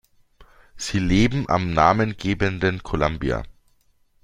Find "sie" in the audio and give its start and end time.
0.77-0.97